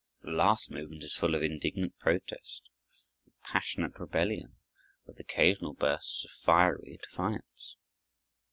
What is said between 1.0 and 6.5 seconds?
is full of indignant protest, of passionate rebellion, with occasional bursts of